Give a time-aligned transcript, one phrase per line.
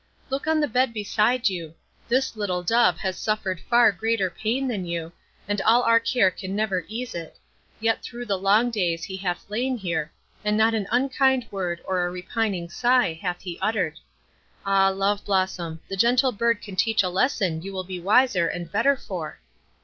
[0.31, 1.75] Look on the bed beside you;
[2.09, 5.11] this little dove has suffered far greater pain than you,
[5.47, 7.37] and all our care can never ease it;
[7.79, 10.11] yet through the long days he hath lain here,
[10.43, 13.99] not an unkind word or a repining sigh hath he uttered.
[14.65, 18.71] Ah, Love Blossom, the gentle bird can teach a lesson you will be wiser and
[18.71, 19.39] better for."